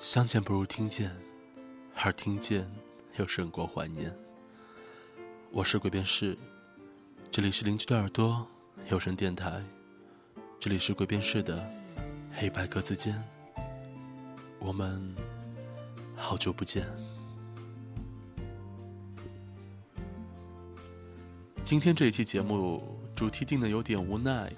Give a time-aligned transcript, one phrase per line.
[0.00, 1.14] 相见不如听见，
[1.94, 2.66] 而听见
[3.18, 4.10] 又胜过怀念。
[5.50, 6.38] 我是鬼边士，
[7.30, 8.46] 这里是邻居的耳朵
[8.88, 9.62] 有声电台，
[10.58, 11.70] 这里是鬼边士的
[12.32, 13.22] 黑白格子间。
[14.58, 15.14] 我们
[16.16, 16.86] 好久不见。
[21.62, 24.50] 今天这一期节目主题定的有点无奈，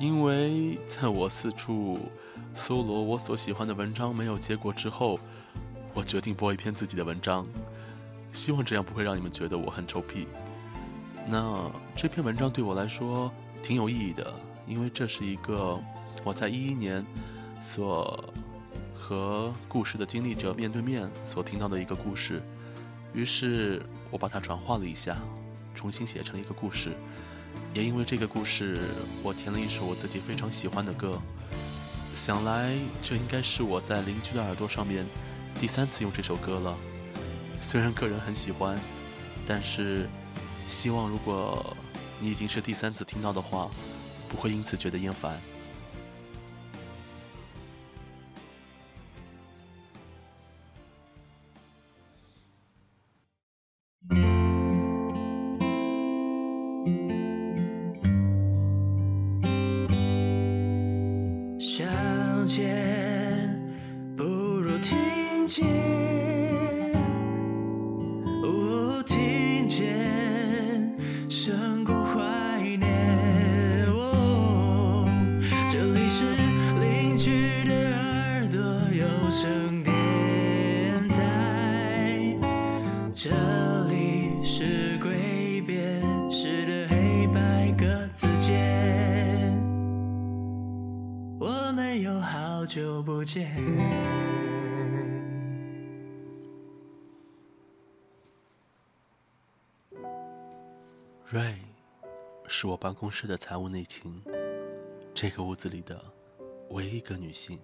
[0.00, 1.98] 因为在我四处。
[2.58, 5.16] 搜罗我所喜欢的文章没有结果之后，
[5.94, 7.46] 我决定播一篇自己的文章，
[8.32, 10.26] 希望这样不会让你们觉得我很臭屁。
[11.28, 14.34] 那这篇文章对我来说挺有意义的，
[14.66, 15.80] 因为这是一个
[16.24, 17.06] 我在一一年
[17.60, 18.34] 所
[18.92, 22.42] 和故事的经历者面对面所听到的一个故事，
[23.14, 25.16] 于是我把它转化了一下，
[25.76, 26.92] 重新写成一个故事。
[27.72, 28.80] 也因为这个故事，
[29.22, 31.22] 我填了一首我自己非常喜欢的歌。
[32.18, 35.06] 想来，这应该是我在邻居的耳朵上面
[35.60, 36.76] 第三次用这首歌了。
[37.62, 38.76] 虽然个人很喜欢，
[39.46, 40.10] 但是
[40.66, 41.76] 希望如果
[42.18, 43.70] 你已经是第三次听到的话，
[44.28, 45.40] 不会因此觉得厌烦。
[83.20, 83.30] 这
[83.88, 89.60] 里是挥别时的黑白格子间，
[91.40, 93.56] 我们有好久不见。
[101.28, 101.56] Ray
[102.46, 104.22] 是我办公室的财务内勤，
[105.12, 106.00] 这个屋子里的
[106.70, 107.58] 唯一一个女性，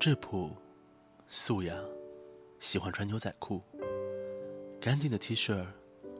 [0.00, 0.56] 质朴、
[1.28, 1.74] 素雅。
[2.64, 3.60] 喜欢穿牛仔裤，
[4.80, 5.62] 干净的 T 恤，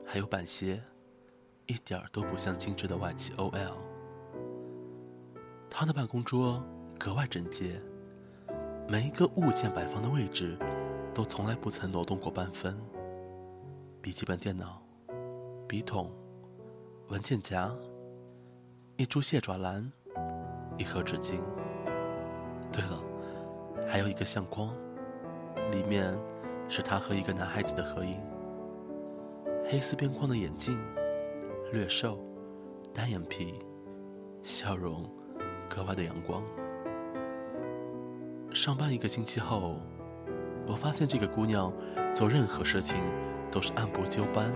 [0.04, 0.78] 还有板鞋，
[1.64, 3.72] 一点儿都不像精致的外企 OL。
[5.70, 6.62] 他的办公桌
[6.98, 7.80] 格外整洁，
[8.86, 10.58] 每一个物件摆放的位置
[11.14, 12.78] 都从来不曾挪动过半分。
[14.02, 14.82] 笔记本电脑。
[15.66, 16.12] 笔筒、
[17.08, 17.74] 文件夹、
[18.98, 19.90] 一株蟹爪兰、
[20.76, 21.40] 一盒纸巾。
[22.70, 23.02] 对了，
[23.88, 24.76] 还有一个相框，
[25.72, 26.14] 里面
[26.68, 28.20] 是他和一个男孩子的合影。
[29.70, 30.78] 黑丝边框的眼镜，
[31.72, 32.18] 略瘦，
[32.92, 33.54] 单眼皮，
[34.42, 35.08] 笑容
[35.68, 36.42] 格外的阳光。
[38.52, 39.80] 上班一个星期后，
[40.66, 41.72] 我发现这个姑娘
[42.12, 42.98] 做任何事情
[43.50, 44.52] 都是按部就班。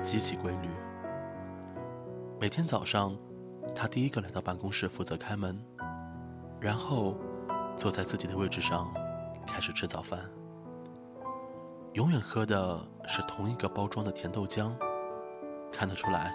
[0.00, 0.68] 极其规律。
[2.38, 3.16] 每天早上，
[3.74, 5.60] 他第一个来到办公室负责开门，
[6.60, 7.16] 然后
[7.76, 8.94] 坐在自己的位置上
[9.44, 10.20] 开始吃早饭。
[11.94, 14.72] 永远喝的是同一个包装的甜豆浆，
[15.72, 16.32] 看得出来，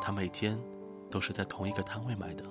[0.00, 0.58] 他每天
[1.10, 2.44] 都是在同一个摊位买的。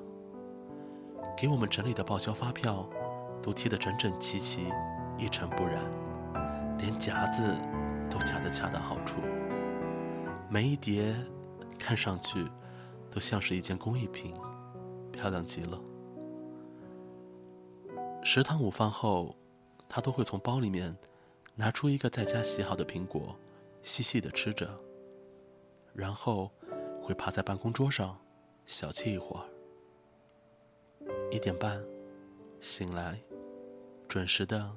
[1.38, 2.88] 给我们整理的报销发票
[3.42, 4.68] 都贴得整整齐齐，
[5.18, 5.82] 一尘不染，
[6.78, 7.56] 连夹子
[8.10, 9.22] 都夹得恰到好处。
[10.50, 11.16] 每一叠
[11.80, 12.46] 看上去
[13.10, 14.34] 都像是一件工艺品，
[15.12, 15.80] 漂亮极了。
[18.24, 19.36] 食堂午饭后，
[19.88, 20.96] 他都会从包里面
[21.62, 23.36] 拿出一个在家洗好的苹果，
[23.84, 24.68] 细细的吃着，
[25.94, 26.50] 然后
[27.04, 28.18] 会趴在办公桌上
[28.66, 29.46] 小憩一会儿。
[31.30, 31.80] 一点半
[32.60, 33.22] 醒来，
[34.08, 34.76] 准时的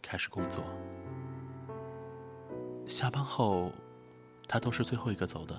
[0.00, 0.62] 开始工作。
[2.86, 3.72] 下班后。
[4.52, 5.56] 他都是最后一个走的，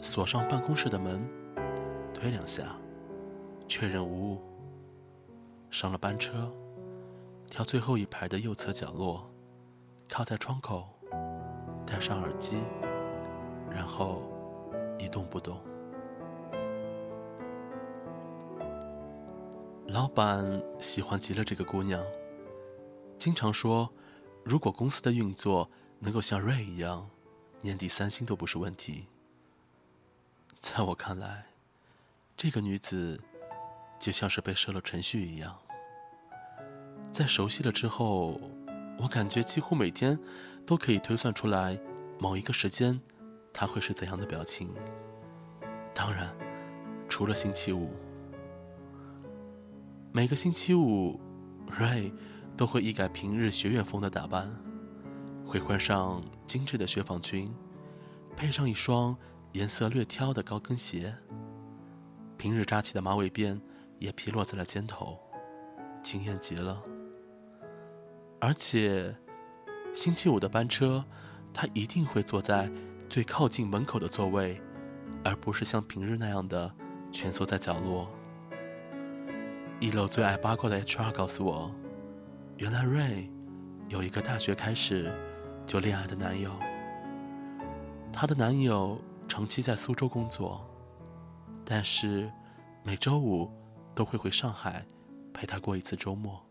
[0.00, 1.24] 锁上办公室的门，
[2.12, 2.76] 推两下，
[3.68, 4.42] 确认无误。
[5.70, 6.52] 上了班车，
[7.50, 9.28] 挑最后一排的右侧角落，
[10.08, 10.88] 靠在窗口，
[11.84, 12.62] 戴上耳机，
[13.68, 14.22] 然后
[14.98, 15.60] 一动不动。
[19.88, 22.00] 老板喜欢极了这个姑娘，
[23.18, 23.92] 经常说，
[24.44, 25.68] 如果公司的运作
[25.98, 27.10] 能够像瑞一样。
[27.62, 29.04] 年底三星都不是问题。
[30.60, 31.44] 在我看来，
[32.34, 33.20] 这个女子
[33.98, 35.58] 就像是被设了程序一样。
[37.12, 38.40] 在熟悉了之后，
[38.98, 40.18] 我感觉几乎每天
[40.64, 41.78] 都可以推算出来
[42.18, 42.98] 某一个时间
[43.52, 44.70] 他会是怎样的表情。
[45.92, 46.34] 当然，
[47.08, 47.90] 除了星期五。
[50.12, 51.20] 每个星期五，
[51.66, 52.12] 瑞
[52.56, 54.50] 都会一改平日学院风的打扮，
[55.46, 57.52] 会换上精致的雪纺裙，
[58.36, 59.16] 配上一双
[59.52, 61.14] 颜色略挑的高跟鞋。
[62.36, 63.60] 平日扎起的马尾辫
[63.98, 65.18] 也披落在了肩头，
[66.02, 66.82] 惊艳极了。
[68.40, 69.14] 而且，
[69.92, 71.04] 星期五的班车，
[71.52, 72.70] 他一定会坐在
[73.08, 74.58] 最靠近门口的座位，
[75.22, 76.74] 而不是像平日那样的
[77.12, 78.08] 蜷缩在角落。
[79.78, 81.70] 一楼最爱八卦的 HR 告诉我，
[82.56, 83.30] 原来瑞
[83.88, 85.12] 有一个大学开始
[85.66, 86.50] 就恋爱的男友。
[88.10, 88.98] 她的男友
[89.28, 90.66] 长期在苏州工作，
[91.62, 92.30] 但是
[92.82, 93.50] 每周五
[93.94, 94.84] 都会回上海
[95.34, 96.42] 陪她过一次周末。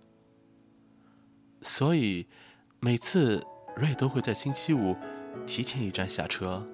[1.61, 2.25] 所以，
[2.79, 3.45] 每次
[3.75, 4.95] 瑞都会在星期五
[5.45, 6.65] 提前一站下车。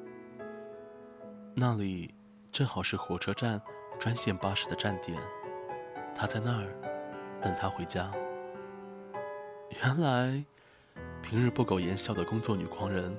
[1.55, 2.13] 那里
[2.51, 3.59] 正好是火车站
[3.97, 5.19] 专线巴士的站点，
[6.13, 6.67] 他在那儿
[7.41, 8.11] 等他回家。
[9.81, 10.43] 原来，
[11.21, 13.17] 平日不苟言笑的工作女狂人，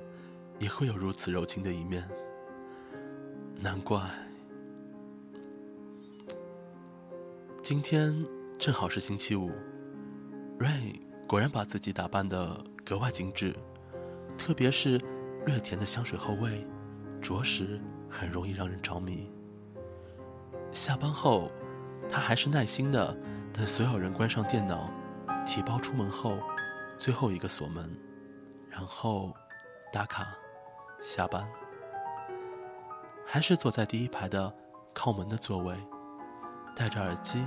[0.59, 2.07] 也会有如此柔情的一面。
[3.59, 3.99] 难怪，
[7.61, 8.25] 今天
[8.57, 9.51] 正好是星期五，
[10.57, 11.01] 瑞。
[11.27, 13.53] 果然把自己打扮得格外精致，
[14.37, 14.97] 特别是
[15.45, 16.65] 略甜的香水后味，
[17.21, 19.29] 着实很容易让人着迷。
[20.71, 21.51] 下班后，
[22.09, 23.13] 他还是耐心的
[23.51, 24.89] 等所有人关上电脑，
[25.45, 26.39] 提包出门后，
[26.95, 27.93] 最后一个锁门，
[28.69, 29.33] 然后
[29.91, 30.29] 打卡
[31.01, 31.45] 下班。
[33.25, 34.55] 还是坐在第一排的
[34.93, 35.75] 靠门的座位，
[36.73, 37.45] 戴着耳机，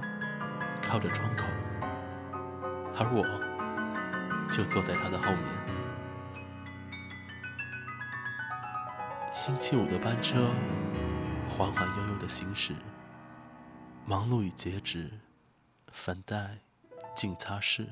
[0.82, 1.44] 靠着窗口，
[2.94, 3.49] 而我。
[4.50, 5.44] 就坐在他的后面。
[9.32, 10.50] 星期五的班车
[11.48, 12.74] 缓缓悠悠的行驶，
[14.04, 15.10] 忙碌与节制，
[15.92, 16.58] 粉黛，
[17.14, 17.86] 静擦拭，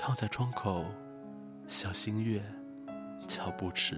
[0.00, 0.84] 靠在窗口，
[1.68, 2.42] 小心月，
[3.26, 3.96] 脚步迟。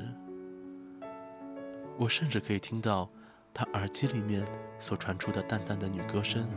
[1.97, 3.11] 我甚至可以听到
[3.53, 4.47] 他耳机里面
[4.79, 6.49] 所传出的淡淡的女歌声。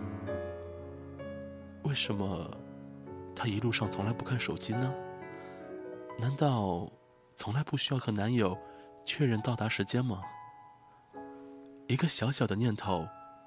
[1.83, 2.62] 为什么？
[3.35, 4.93] 她一路上从来不看手机呢？
[6.19, 6.87] 难道
[7.35, 8.55] 从来不需要和男友
[9.03, 10.21] 确认到达时间吗？
[11.87, 13.05] 一个小小的念头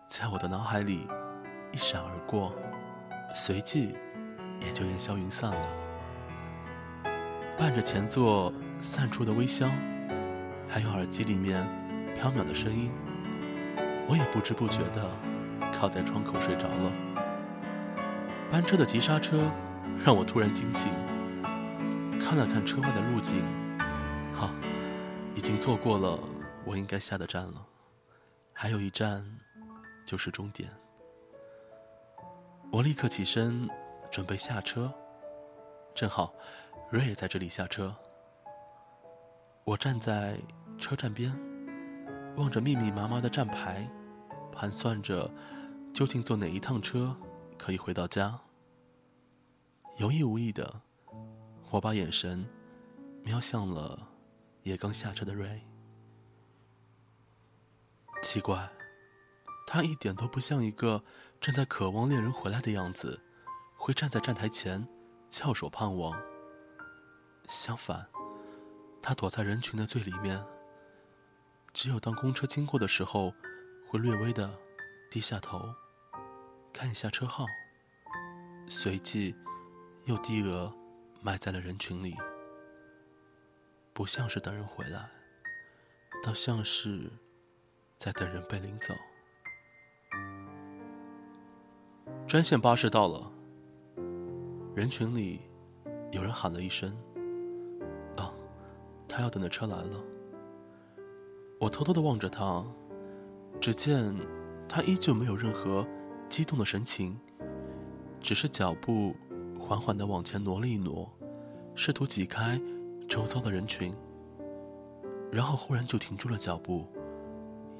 [0.08, 1.06] 在我的脑海里
[1.72, 2.52] 一闪而过，
[3.32, 3.94] 随即
[4.60, 5.68] 也就烟消云散了。
[7.56, 9.70] 伴着前座散出的微香，
[10.68, 11.64] 还有耳机里面
[12.16, 12.90] 飘渺的声音，
[14.08, 15.08] 我也不知不觉的
[15.72, 16.92] 靠在窗口睡着了。
[18.50, 19.48] 班车的急刹车。
[20.04, 20.92] 让我突然惊醒，
[22.20, 23.42] 看了看车外的路景，
[24.32, 24.50] 好，
[25.34, 26.18] 已经坐过了
[26.64, 27.66] 我应该下的站了，
[28.52, 29.24] 还有一站
[30.04, 30.70] 就是终点。
[32.72, 33.68] 我立刻起身
[34.10, 34.92] 准备下车，
[35.94, 36.34] 正好
[36.90, 37.94] 瑞也在这里下车。
[39.64, 40.38] 我站在
[40.78, 41.36] 车站边，
[42.36, 43.88] 望着密密麻麻的站牌，
[44.52, 45.28] 盘算着
[45.92, 47.16] 究竟坐哪一趟车
[47.58, 48.38] 可以回到家。
[49.96, 50.82] 有意无意的，
[51.70, 52.46] 我把眼神
[53.22, 54.06] 瞄向了
[54.62, 55.62] 也刚下车的瑞。
[58.22, 58.70] 奇怪，
[59.66, 61.02] 他一点都不像一个
[61.40, 63.22] 正在渴望恋人回来的样子，
[63.74, 64.86] 会站在站台前
[65.30, 66.14] 翘首盼望。
[67.48, 68.06] 相反，
[69.00, 70.44] 他躲在人群的最里面，
[71.72, 73.32] 只有当公车经过的时候，
[73.88, 74.58] 会略微的
[75.10, 75.74] 低下头，
[76.74, 77.46] 看一下车号，
[78.68, 79.34] 随即。
[80.06, 80.72] 又低额
[81.20, 82.14] 埋在了人群里，
[83.92, 85.10] 不像是等人回来，
[86.24, 87.10] 倒像是
[87.98, 88.94] 在等人被领走。
[92.24, 93.32] 专线巴士到了，
[94.76, 95.40] 人群里
[96.12, 96.96] 有人喊了一声
[98.16, 98.32] ：“啊，
[99.08, 100.00] 他要等的车来了。”
[101.58, 102.64] 我偷偷的望着他，
[103.60, 104.14] 只见
[104.68, 105.84] 他依旧没有任何
[106.28, 107.18] 激动的神情，
[108.20, 109.12] 只是脚步。
[109.66, 111.10] 缓缓地往前挪了一挪，
[111.74, 112.60] 试图挤开
[113.08, 113.92] 周遭的人群，
[115.32, 116.86] 然后忽然就停住了脚步，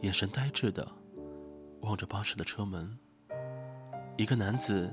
[0.00, 0.84] 眼神呆滞地
[1.82, 2.98] 望着巴士的车门。
[4.16, 4.92] 一个男子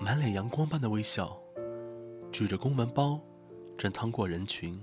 [0.00, 1.36] 满脸阳光般的微笑，
[2.32, 3.20] 举着公文包，
[3.76, 4.82] 正趟过人群。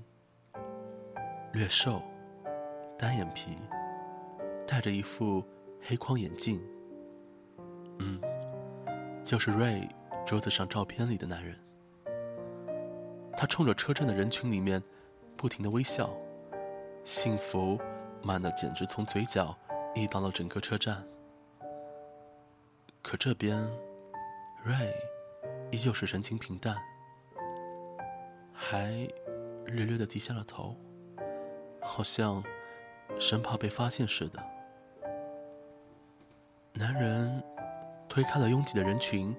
[1.54, 2.00] 略瘦，
[2.96, 3.58] 单眼皮，
[4.68, 5.44] 戴着一副
[5.82, 6.62] 黑框眼镜。
[7.98, 8.22] 嗯，
[9.24, 9.90] 就是瑞。
[10.30, 11.58] 桌子上照片里的男人，
[13.36, 14.80] 他冲着车站的人群里面
[15.36, 16.08] 不停的微笑，
[17.04, 17.82] 幸福
[18.22, 19.58] 慢的简直从嘴角
[19.96, 21.04] 溢到了整个车站。
[23.02, 23.68] 可这边，
[24.64, 24.94] 瑞
[25.72, 26.78] 依旧是神情平淡，
[28.54, 28.92] 还
[29.66, 30.76] 略略的低下了头，
[31.82, 32.44] 好像
[33.18, 34.40] 生怕被发现似的。
[36.74, 37.44] 男人
[38.08, 39.36] 推开了拥挤的人群，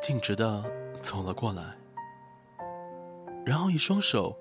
[0.00, 0.62] 径直的
[1.00, 1.62] 走了过来，
[3.44, 4.36] 然后一双手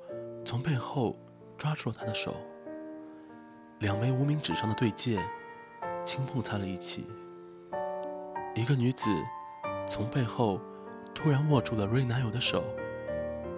[0.45, 1.17] 从背后
[1.57, 2.35] 抓住了他的手，
[3.79, 5.19] 两枚无名指上的对戒
[6.05, 7.07] 轻碰在了一起。
[8.53, 9.09] 一个女子
[9.87, 10.59] 从背后
[11.13, 12.63] 突然握住了瑞男友的手，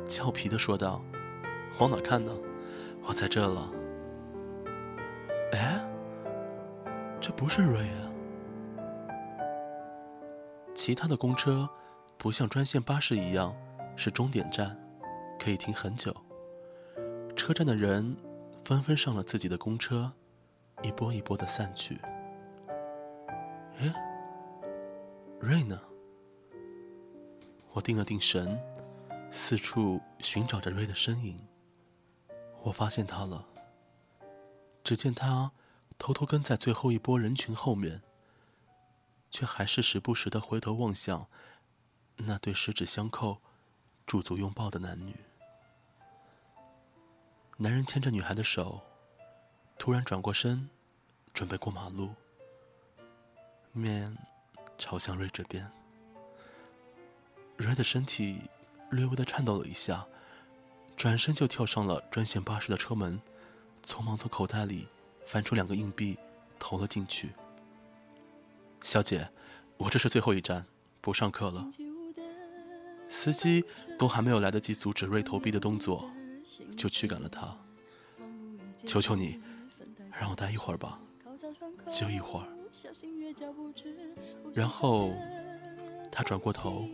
[0.07, 1.01] 俏皮的说道
[1.79, 2.31] ：“往哪看呢？
[3.03, 3.69] 我在这了。”
[5.51, 5.83] 哎，
[7.19, 8.07] 这不是瑞啊！
[10.73, 11.67] 其他的公车
[12.17, 13.55] 不像专线巴士一样
[13.95, 14.77] 是终点站，
[15.39, 16.15] 可以停很久。
[17.35, 18.17] 车站的人
[18.65, 20.11] 纷纷上了自己的公车，
[20.81, 21.99] 一波一波的散去。
[23.79, 23.93] 哎。
[25.39, 25.79] 瑞呢？
[27.73, 28.59] 我定了定神，
[29.29, 31.39] 四处寻找着瑞的身影。
[32.63, 33.45] 我发现他了。
[34.83, 35.51] 只见他
[35.99, 38.01] 偷偷跟在最后一波人群后面，
[39.29, 41.27] 却还是时不时的回头望向
[42.17, 43.37] 那对十指相扣、
[44.05, 45.15] 驻足拥抱的男女。
[47.57, 48.81] 男人牵着女孩的手，
[49.77, 50.69] 突然转过身，
[51.33, 52.13] 准备过马路。
[53.71, 54.17] 面。
[54.79, 55.67] 朝向瑞这边，
[57.57, 58.39] 瑞的身体
[58.91, 60.05] 略微的颤抖了一下，
[60.95, 63.19] 转身就跳上了专线巴士的车门，
[63.83, 64.87] 匆忙从口袋里
[65.25, 66.15] 翻出两个硬币，
[66.59, 67.31] 投了进去。
[68.83, 69.27] 小姐，
[69.77, 70.63] 我这是最后一站，
[71.01, 71.67] 不上课了。
[73.09, 73.63] 司机
[73.97, 76.09] 都还没有来得及阻止瑞投币的动作，
[76.75, 77.55] 就驱赶了他。
[78.85, 79.39] 求求你，
[80.11, 80.99] 让我待一会儿吧，
[81.89, 82.47] 就一会儿。
[84.53, 85.13] 然后，
[86.11, 86.87] 他转过头，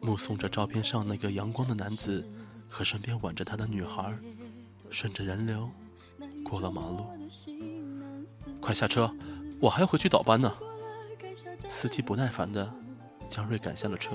[0.00, 2.24] 目送着照片上那个阳光的男子
[2.68, 4.14] 和身边挽着他的女孩，
[4.90, 5.70] 顺着人流
[6.44, 7.06] 过了马路。
[8.60, 9.12] 快下车，
[9.60, 10.54] 我还要回去倒班呢。
[11.68, 12.72] 司机不耐烦的
[13.28, 14.10] 将瑞赶下了车。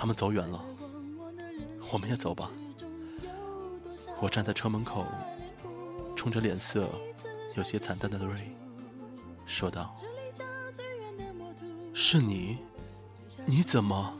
[0.00, 0.64] 他们走远了，
[1.90, 2.52] 我们也走吧。
[4.20, 5.04] 我站在车门口，
[6.14, 6.88] 冲着脸色。
[7.56, 8.56] 有些惨淡的瑞
[9.44, 9.96] 说道
[11.92, 12.58] ：“是你？
[13.44, 14.16] 你怎么？”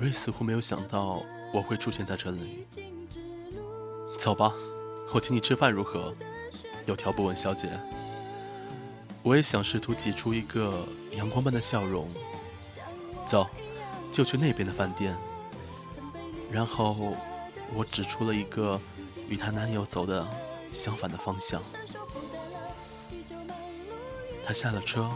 [0.00, 1.22] 瑞似乎没有想到
[1.52, 2.66] 我会出现在这里。
[4.18, 4.54] 走吧，
[5.12, 6.14] 我请你吃饭如何？
[6.86, 7.68] 有条不紊，小姐。
[9.22, 12.08] 我也想试图挤出一个阳光般的笑容。
[13.26, 13.46] 走，
[14.12, 15.16] 就去那边的饭店。
[16.50, 17.16] 然后
[17.74, 18.80] 我指出了一个
[19.28, 20.24] 与她男友走的。
[20.72, 21.62] 相反的方向，
[24.42, 25.10] 她下了车，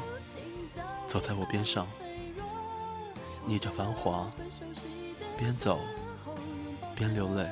[1.07, 1.87] 走在我边上，
[3.47, 4.31] 逆着繁华，
[5.39, 5.81] 边走
[6.95, 7.51] 边流泪。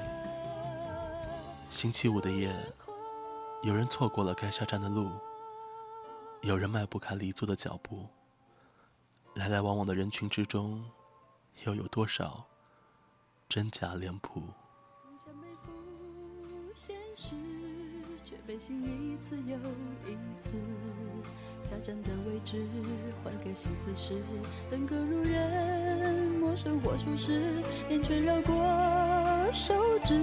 [1.71, 2.55] 星期五的夜，
[3.63, 5.11] 有人错过了该下站的路，
[6.43, 8.07] 有人迈不开离座的脚步。
[9.33, 10.85] 来来往往的人群之中，
[11.65, 12.47] 又有多少
[13.49, 14.43] 真假脸谱？
[18.47, 19.57] 背信一次又
[20.07, 20.51] 一次，
[21.63, 22.63] 下站的位置
[23.25, 24.23] 换个新姿势，
[24.71, 27.41] 登歌如人，陌生或熟识，
[27.89, 28.55] 眼圈绕过
[29.55, 30.15] 手指，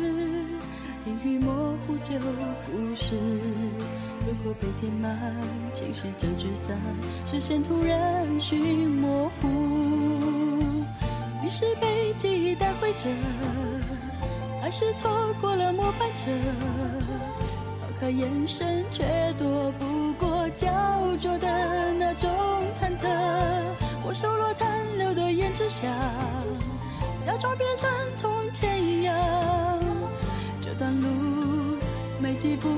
[1.08, 2.20] 阴雨模糊旧
[2.68, 5.36] 故事，轮廓被填满，
[5.74, 6.80] 侵蚀着聚散，
[7.26, 10.11] 视线突然虚模糊，
[11.51, 13.10] 是被记忆带回着，
[14.62, 16.31] 还是错过了末班车？
[18.00, 20.72] 可眼神却躲不过焦
[21.17, 22.31] 灼的那种
[22.81, 23.05] 忐忑，
[24.01, 25.91] 我收落残留的胭脂香，
[27.25, 29.13] 假装变成从前一样。
[30.62, 31.77] 这段路
[32.17, 32.70] 没几步，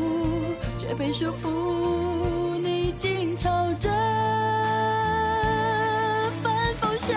[0.80, 3.88] 却被束缚，你竟朝着
[6.42, 7.16] 反方向。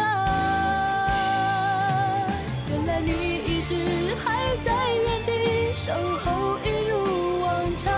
[5.87, 7.95] 守候一如往常，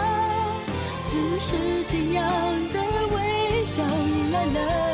[1.09, 2.29] 只是这样
[2.71, 2.83] 的
[3.17, 4.88] 微笑来了。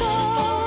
[0.00, 0.59] told.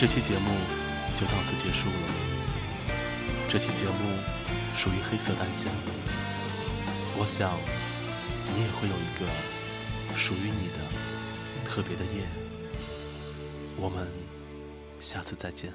[0.00, 0.48] 这期节目
[1.18, 1.96] 就到此结束了。
[3.48, 4.16] 这期节目
[4.72, 5.72] 属于黑色单间，
[7.18, 7.50] 我想
[8.46, 12.24] 你也会有一个属于你的特别的夜。
[13.76, 14.06] 我们
[15.00, 15.72] 下次再见。